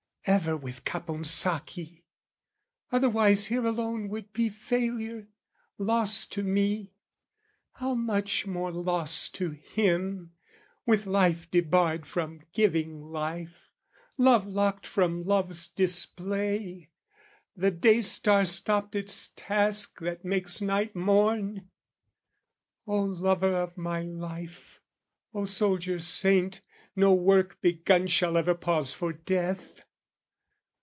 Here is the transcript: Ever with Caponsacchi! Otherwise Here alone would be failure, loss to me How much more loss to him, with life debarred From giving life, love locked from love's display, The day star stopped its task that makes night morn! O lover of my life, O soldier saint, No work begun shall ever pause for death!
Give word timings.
Ever 0.25 0.55
with 0.55 0.83
Caponsacchi! 0.85 2.03
Otherwise 2.91 3.47
Here 3.47 3.65
alone 3.65 4.07
would 4.09 4.31
be 4.33 4.49
failure, 4.49 5.27
loss 5.79 6.27
to 6.27 6.43
me 6.43 6.93
How 7.71 7.95
much 7.95 8.45
more 8.45 8.71
loss 8.71 9.27
to 9.29 9.49
him, 9.49 10.33
with 10.85 11.07
life 11.07 11.49
debarred 11.49 12.05
From 12.05 12.41
giving 12.53 13.01
life, 13.05 13.71
love 14.15 14.45
locked 14.45 14.85
from 14.85 15.23
love's 15.23 15.65
display, 15.65 16.91
The 17.55 17.71
day 17.71 17.99
star 18.01 18.45
stopped 18.45 18.93
its 18.93 19.29
task 19.35 20.01
that 20.01 20.23
makes 20.23 20.61
night 20.61 20.95
morn! 20.95 21.71
O 22.85 23.01
lover 23.01 23.55
of 23.55 23.75
my 23.75 24.03
life, 24.03 24.83
O 25.33 25.45
soldier 25.45 25.97
saint, 25.97 26.61
No 26.95 27.11
work 27.11 27.59
begun 27.59 28.05
shall 28.05 28.37
ever 28.37 28.53
pause 28.53 28.93
for 28.93 29.11
death! 29.13 29.81